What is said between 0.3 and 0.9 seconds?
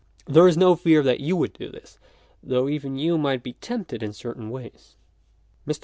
is no